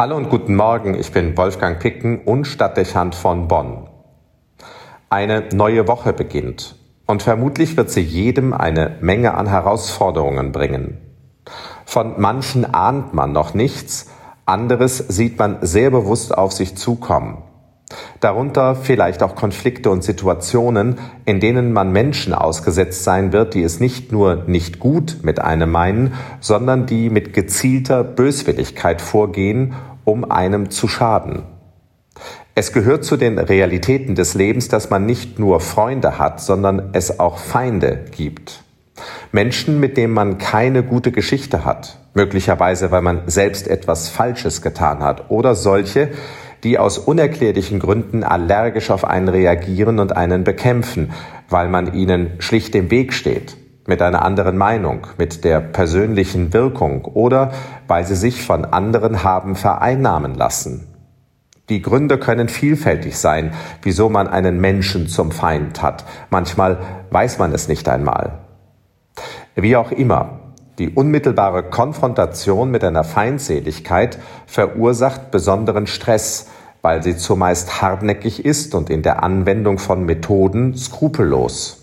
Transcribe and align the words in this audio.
Hallo 0.00 0.16
und 0.16 0.30
guten 0.30 0.56
Morgen, 0.56 0.94
ich 0.94 1.12
bin 1.12 1.36
Wolfgang 1.36 1.78
Picken 1.78 2.22
und 2.22 2.46
Stadtdechant 2.46 3.14
von 3.14 3.48
Bonn. 3.48 3.86
Eine 5.10 5.50
neue 5.52 5.88
Woche 5.88 6.14
beginnt 6.14 6.76
und 7.04 7.22
vermutlich 7.22 7.76
wird 7.76 7.90
sie 7.90 8.00
jedem 8.00 8.54
eine 8.54 8.96
Menge 9.02 9.34
an 9.34 9.46
Herausforderungen 9.46 10.52
bringen. 10.52 10.96
Von 11.84 12.18
manchen 12.18 12.64
ahnt 12.64 13.12
man 13.12 13.32
noch 13.32 13.52
nichts, 13.52 14.08
anderes 14.46 14.96
sieht 14.96 15.38
man 15.38 15.58
sehr 15.60 15.90
bewusst 15.90 16.34
auf 16.34 16.52
sich 16.52 16.78
zukommen. 16.78 17.42
Darunter 18.20 18.76
vielleicht 18.76 19.22
auch 19.22 19.34
Konflikte 19.34 19.90
und 19.90 20.04
Situationen, 20.04 20.98
in 21.24 21.40
denen 21.40 21.72
man 21.72 21.92
Menschen 21.92 22.34
ausgesetzt 22.34 23.04
sein 23.04 23.32
wird, 23.32 23.54
die 23.54 23.62
es 23.62 23.80
nicht 23.80 24.12
nur 24.12 24.44
nicht 24.46 24.78
gut 24.78 25.18
mit 25.22 25.40
einem 25.40 25.70
meinen, 25.70 26.14
sondern 26.40 26.86
die 26.86 27.10
mit 27.10 27.32
gezielter 27.32 28.04
Böswilligkeit 28.04 29.00
vorgehen, 29.00 29.74
um 30.04 30.30
einem 30.30 30.70
zu 30.70 30.88
schaden. 30.88 31.44
Es 32.54 32.72
gehört 32.72 33.04
zu 33.04 33.16
den 33.16 33.38
Realitäten 33.38 34.14
des 34.14 34.34
Lebens, 34.34 34.68
dass 34.68 34.90
man 34.90 35.06
nicht 35.06 35.38
nur 35.38 35.60
Freunde 35.60 36.18
hat, 36.18 36.40
sondern 36.40 36.90
es 36.92 37.20
auch 37.20 37.38
Feinde 37.38 38.04
gibt. 38.10 38.64
Menschen, 39.32 39.80
mit 39.80 39.96
denen 39.96 40.12
man 40.12 40.38
keine 40.38 40.82
gute 40.82 41.12
Geschichte 41.12 41.64
hat, 41.64 41.98
möglicherweise 42.14 42.90
weil 42.90 43.02
man 43.02 43.22
selbst 43.26 43.68
etwas 43.68 44.08
Falsches 44.08 44.62
getan 44.62 45.00
hat, 45.00 45.30
oder 45.30 45.54
solche, 45.54 46.10
die 46.64 46.78
aus 46.78 46.98
unerklärlichen 46.98 47.78
Gründen 47.78 48.22
allergisch 48.22 48.90
auf 48.90 49.04
einen 49.04 49.28
reagieren 49.28 49.98
und 49.98 50.16
einen 50.16 50.44
bekämpfen, 50.44 51.12
weil 51.48 51.68
man 51.68 51.94
ihnen 51.94 52.32
schlicht 52.38 52.74
im 52.74 52.90
Weg 52.90 53.12
steht, 53.12 53.56
mit 53.90 54.02
einer 54.02 54.24
anderen 54.24 54.56
Meinung, 54.56 55.08
mit 55.18 55.42
der 55.42 55.58
persönlichen 55.58 56.52
Wirkung 56.52 57.04
oder 57.04 57.50
weil 57.88 58.06
sie 58.06 58.14
sich 58.14 58.40
von 58.40 58.64
anderen 58.64 59.24
haben 59.24 59.56
vereinnahmen 59.56 60.36
lassen. 60.36 60.86
Die 61.68 61.82
Gründe 61.82 62.16
können 62.16 62.48
vielfältig 62.48 63.18
sein, 63.18 63.52
wieso 63.82 64.08
man 64.08 64.28
einen 64.28 64.60
Menschen 64.60 65.08
zum 65.08 65.32
Feind 65.32 65.82
hat. 65.82 66.04
Manchmal 66.30 66.78
weiß 67.10 67.38
man 67.38 67.52
es 67.52 67.66
nicht 67.66 67.88
einmal. 67.88 68.38
Wie 69.56 69.74
auch 69.74 69.90
immer, 69.90 70.38
die 70.78 70.90
unmittelbare 70.90 71.64
Konfrontation 71.64 72.70
mit 72.70 72.84
einer 72.84 73.02
Feindseligkeit 73.02 74.18
verursacht 74.46 75.32
besonderen 75.32 75.88
Stress, 75.88 76.46
weil 76.80 77.02
sie 77.02 77.16
zumeist 77.16 77.82
hartnäckig 77.82 78.44
ist 78.44 78.76
und 78.76 78.88
in 78.88 79.02
der 79.02 79.24
Anwendung 79.24 79.78
von 79.78 80.04
Methoden 80.04 80.76
skrupellos. 80.76 81.79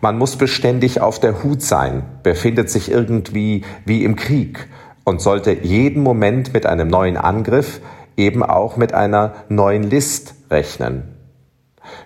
Man 0.00 0.16
muss 0.16 0.36
beständig 0.36 1.00
auf 1.00 1.20
der 1.20 1.42
Hut 1.42 1.60
sein, 1.60 2.02
befindet 2.22 2.70
sich 2.70 2.90
irgendwie 2.90 3.64
wie 3.84 4.02
im 4.02 4.16
Krieg 4.16 4.66
und 5.04 5.20
sollte 5.20 5.52
jeden 5.52 6.02
Moment 6.02 6.54
mit 6.54 6.64
einem 6.64 6.88
neuen 6.88 7.18
Angriff, 7.18 7.80
eben 8.16 8.42
auch 8.42 8.76
mit 8.76 8.94
einer 8.94 9.34
neuen 9.48 9.82
List 9.82 10.34
rechnen. 10.50 11.16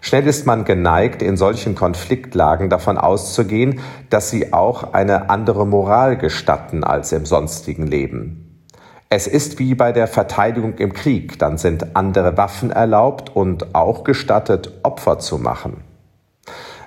Schnell 0.00 0.26
ist 0.26 0.46
man 0.46 0.64
geneigt, 0.64 1.22
in 1.22 1.36
solchen 1.36 1.74
Konfliktlagen 1.74 2.68
davon 2.68 2.98
auszugehen, 2.98 3.80
dass 4.10 4.30
sie 4.30 4.52
auch 4.52 4.92
eine 4.92 5.30
andere 5.30 5.66
Moral 5.66 6.16
gestatten 6.16 6.82
als 6.82 7.12
im 7.12 7.26
sonstigen 7.26 7.86
Leben. 7.86 8.66
Es 9.08 9.28
ist 9.28 9.58
wie 9.60 9.74
bei 9.76 9.92
der 9.92 10.08
Verteidigung 10.08 10.78
im 10.78 10.92
Krieg, 10.92 11.38
dann 11.38 11.58
sind 11.58 11.94
andere 11.94 12.36
Waffen 12.36 12.70
erlaubt 12.70 13.34
und 13.34 13.74
auch 13.74 14.02
gestattet, 14.02 14.72
Opfer 14.82 15.20
zu 15.20 15.38
machen. 15.38 15.84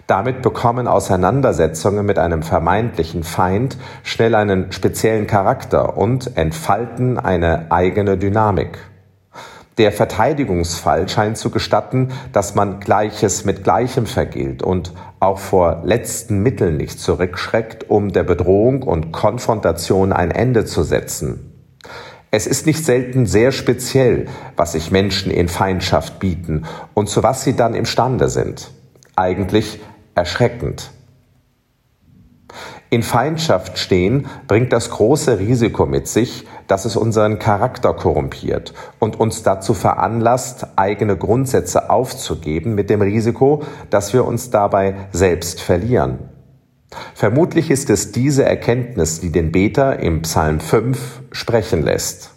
Damit 0.08 0.42
bekommen 0.42 0.88
Auseinandersetzungen 0.88 2.06
mit 2.06 2.18
einem 2.18 2.42
vermeintlichen 2.42 3.24
Feind 3.24 3.78
schnell 4.04 4.36
einen 4.36 4.72
speziellen 4.72 5.28
Charakter 5.28 5.98
und 5.98 6.38
entfalten 6.38 7.20
eine 7.20 7.72
eigene 7.72 8.18
Dynamik. 8.18 8.80
Der 9.78 9.92
Verteidigungsfall 9.92 11.10
scheint 11.10 11.38
zu 11.38 11.52
gestatten, 11.52 12.14
dass 12.32 12.56
man 12.56 12.80
Gleiches 12.80 13.44
mit 13.44 13.66
Gleichem 13.66 14.06
vergilt 14.06 14.64
und 14.64 14.94
auch 15.20 15.40
vor 15.40 15.82
letzten 15.84 16.42
Mitteln 16.42 16.78
nicht 16.78 17.00
zurückschreckt, 17.00 17.90
um 17.90 18.14
der 18.14 18.24
Bedrohung 18.24 18.84
und 18.84 19.12
Konfrontation 19.12 20.14
ein 20.14 20.32
Ende 20.32 20.64
zu 20.64 20.84
setzen. 20.84 21.54
Es 22.32 22.48
ist 22.48 22.66
nicht 22.66 22.84
selten 22.86 23.26
sehr 23.26 23.52
speziell, 23.52 24.28
was 24.56 24.72
sich 24.72 24.90
Menschen 24.90 25.32
in 25.32 25.50
Feindschaft 25.50 26.20
bieten 26.20 26.64
und 26.94 27.10
zu 27.10 27.24
was 27.24 27.44
sie 27.44 27.56
dann 27.56 27.76
imstande 27.76 28.30
sind. 28.30 28.72
Eigentlich 29.16 29.80
erschreckend. 30.18 30.92
In 32.90 33.04
Feindschaft 33.04 33.78
stehen 33.78 34.28
bringt 34.48 34.72
das 34.72 34.90
große 34.90 35.40
Risiko 35.40 35.86
mit 35.86 36.08
sich, 36.08 36.48
dass 36.68 36.86
es 36.86 36.96
unseren 36.96 37.38
Charakter 37.38 37.94
korrumpiert 37.94 38.74
und 39.00 39.20
uns 39.20 39.44
dazu 39.44 39.74
veranlasst, 39.74 40.68
eigene 40.78 41.18
Grundsätze 41.18 41.90
aufzugeben, 41.90 42.76
mit 42.76 42.90
dem 42.90 43.02
Risiko, 43.02 43.64
dass 43.90 44.14
wir 44.14 44.26
uns 44.26 44.50
dabei 44.52 44.96
selbst 45.12 45.62
verlieren. 45.62 46.20
Vermutlich 47.14 47.70
ist 47.70 47.90
es 47.90 48.14
diese 48.14 48.46
Erkenntnis, 48.46 49.20
die 49.20 49.32
den 49.32 49.52
Beter 49.52 50.00
im 50.00 50.22
Psalm 50.22 50.62
5 50.62 51.24
sprechen 51.34 51.84
lässt. 51.84 52.32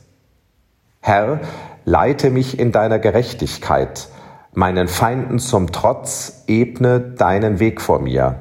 Herr, 1.01 1.41
leite 1.85 2.31
mich 2.31 2.59
in 2.59 2.73
deiner 2.73 2.99
Gerechtigkeit, 2.99 4.09
meinen 4.53 4.89
Feinden 4.89 5.39
zum 5.39 5.73
Trotz 5.73 6.45
ebne 6.47 7.01
deinen 7.01 7.61
Weg 7.61 7.81
vor 7.81 8.01
mir 8.01 8.37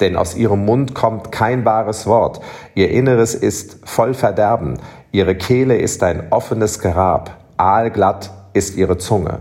denn 0.00 0.16
aus 0.16 0.34
ihrem 0.34 0.64
Mund 0.64 0.94
kommt 0.94 1.32
kein 1.32 1.64
wahres 1.64 2.06
Wort. 2.06 2.40
Ihr 2.74 2.90
Inneres 2.90 3.34
ist 3.34 3.78
voll 3.84 4.14
Verderben. 4.14 4.78
Ihre 5.12 5.34
Kehle 5.34 5.78
ist 5.78 6.02
ein 6.02 6.30
offenes 6.30 6.80
Grab. 6.80 7.38
Aalglatt 7.56 8.30
ist 8.52 8.76
ihre 8.76 8.98
Zunge. 8.98 9.40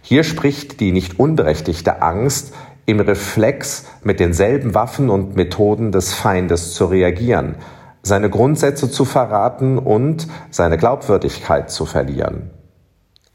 Hier 0.00 0.24
spricht 0.24 0.80
die 0.80 0.92
nicht 0.92 1.18
unberechtigte 1.18 2.00
Angst, 2.00 2.54
im 2.86 3.00
Reflex 3.00 3.84
mit 4.02 4.18
denselben 4.18 4.74
Waffen 4.74 5.10
und 5.10 5.36
Methoden 5.36 5.92
des 5.92 6.14
Feindes 6.14 6.72
zu 6.72 6.86
reagieren, 6.86 7.56
seine 8.02 8.30
Grundsätze 8.30 8.90
zu 8.90 9.04
verraten 9.04 9.76
und 9.76 10.26
seine 10.50 10.78
Glaubwürdigkeit 10.78 11.70
zu 11.70 11.84
verlieren. 11.84 12.50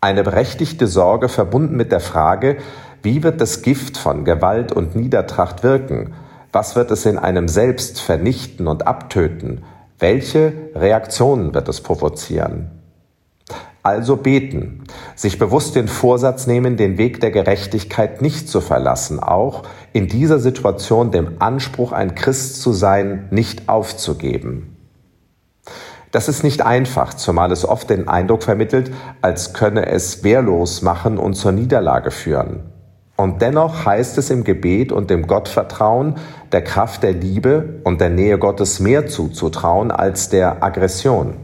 Eine 0.04 0.24
berechtigte 0.24 0.86
Sorge 0.86 1.30
verbunden 1.30 1.78
mit 1.78 1.94
der 1.94 2.02
Frage, 2.02 2.58
wie 3.04 3.24
wird 3.24 3.40
das 3.40 3.62
Gift 3.62 3.98
von 3.98 4.26
Gewalt 4.26 4.74
und 4.74 4.98
Niedertracht 4.98 5.64
wirken? 5.64 6.14
Was 6.52 6.76
wird 6.76 6.92
es 6.92 7.06
in 7.06 7.18
einem 7.18 7.48
selbst 7.48 8.02
vernichten 8.02 8.68
und 8.68 8.86
abtöten? 8.86 9.64
Welche 10.00 10.52
Reaktionen 10.76 11.54
wird 11.54 11.70
es 11.70 11.80
provozieren? 11.80 12.70
Also 13.82 14.18
beten, 14.18 14.84
sich 15.16 15.40
bewusst 15.40 15.78
den 15.78 15.88
Vorsatz 15.88 16.48
nehmen, 16.48 16.76
den 16.76 16.98
Weg 16.98 17.22
der 17.22 17.32
Gerechtigkeit 17.32 18.22
nicht 18.22 18.50
zu 18.50 18.60
verlassen, 18.60 19.22
auch 19.22 19.64
in 19.94 20.10
dieser 20.10 20.40
Situation 20.40 21.12
dem 21.12 21.36
Anspruch, 21.40 21.94
ein 21.94 22.14
Christ 22.14 22.62
zu 22.62 22.74
sein, 22.74 23.30
nicht 23.32 23.70
aufzugeben. 23.70 24.73
Das 26.14 26.30
ist 26.30 26.44
nicht 26.44 26.64
einfach, 26.64 27.16
zumal 27.16 27.52
es 27.52 27.68
oft 27.68 27.90
den 27.90 28.08
Eindruck 28.08 28.44
vermittelt, 28.44 28.94
als 29.22 29.54
könne 29.54 29.88
es 29.88 30.24
wehrlos 30.24 30.84
machen 30.84 31.18
und 31.18 31.34
zur 31.34 31.52
Niederlage 31.52 32.12
führen. 32.12 32.60
Und 33.16 33.42
dennoch 33.42 33.88
heißt 33.88 34.20
es 34.20 34.30
im 34.30 34.44
Gebet 34.44 34.92
und 34.92 35.10
im 35.10 35.26
Gottvertrauen, 35.26 36.18
der 36.52 36.64
Kraft 36.64 37.02
der 37.02 37.14
Liebe 37.14 37.82
und 37.84 38.00
der 38.00 38.12
Nähe 38.12 38.38
Gottes 38.38 38.80
mehr 38.80 39.08
zuzutrauen 39.08 39.90
als 39.90 40.30
der 40.30 40.64
Aggression. 40.64 41.38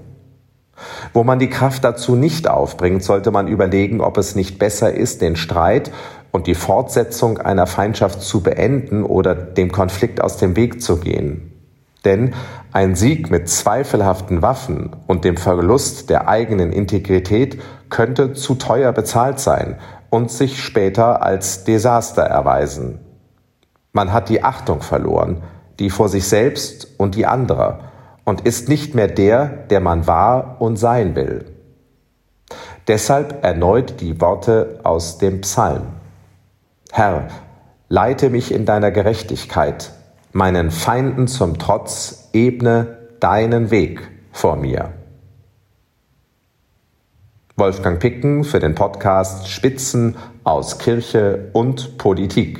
Wo 1.13 1.23
man 1.23 1.39
die 1.39 1.49
Kraft 1.49 1.83
dazu 1.83 2.15
nicht 2.15 2.47
aufbringt, 2.47 3.03
sollte 3.03 3.31
man 3.31 3.47
überlegen, 3.47 4.01
ob 4.01 4.19
es 4.19 4.35
nicht 4.35 4.59
besser 4.59 4.93
ist, 4.93 5.23
den 5.23 5.35
Streit 5.35 5.91
und 6.29 6.45
die 6.45 6.53
Fortsetzung 6.53 7.39
einer 7.39 7.65
Feindschaft 7.65 8.21
zu 8.21 8.43
beenden 8.43 9.03
oder 9.03 9.33
dem 9.33 9.71
Konflikt 9.71 10.21
aus 10.21 10.37
dem 10.37 10.55
Weg 10.55 10.79
zu 10.79 10.97
gehen. 10.97 11.58
Denn 12.05 12.33
ein 12.71 12.95
Sieg 12.95 13.29
mit 13.29 13.49
zweifelhaften 13.49 14.41
Waffen 14.41 14.95
und 15.07 15.25
dem 15.25 15.37
Verlust 15.37 16.09
der 16.09 16.27
eigenen 16.27 16.71
Integrität 16.71 17.61
könnte 17.89 18.33
zu 18.33 18.55
teuer 18.55 18.91
bezahlt 18.91 19.39
sein 19.39 19.79
und 20.09 20.31
sich 20.31 20.63
später 20.63 21.21
als 21.21 21.63
Desaster 21.63 22.23
erweisen. 22.23 22.99
Man 23.91 24.13
hat 24.13 24.29
die 24.29 24.43
Achtung 24.43 24.81
verloren, 24.81 25.43
die 25.79 25.89
vor 25.89 26.09
sich 26.09 26.27
selbst 26.27 26.87
und 26.97 27.15
die 27.15 27.25
anderer, 27.25 27.79
und 28.23 28.41
ist 28.41 28.69
nicht 28.69 28.93
mehr 28.93 29.07
der, 29.07 29.45
der 29.45 29.79
man 29.79 30.05
war 30.05 30.61
und 30.61 30.77
sein 30.77 31.15
will. 31.15 31.45
Deshalb 32.87 33.43
erneut 33.43 34.01
die 34.01 34.21
Worte 34.21 34.79
aus 34.83 35.17
dem 35.17 35.41
Psalm. 35.41 35.83
Herr, 36.91 37.27
leite 37.87 38.29
mich 38.29 38.53
in 38.53 38.65
deiner 38.65 38.91
Gerechtigkeit, 38.91 39.91
meinen 40.31 40.71
Feinden 40.71 41.27
zum 41.27 41.57
Trotz 41.57 42.29
ebne 42.33 42.97
deinen 43.19 43.71
Weg 43.71 44.07
vor 44.31 44.55
mir. 44.55 44.93
Wolfgang 47.55 47.99
Picken 47.99 48.45
für 48.45 48.59
den 48.59 48.73
Podcast 48.73 49.49
Spitzen 49.49 50.15
aus 50.43 50.79
Kirche 50.79 51.49
und 51.53 51.97
Politik. 51.97 52.59